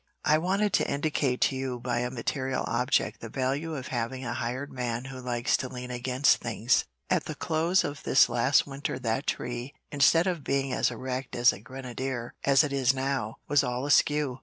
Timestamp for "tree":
9.27-9.75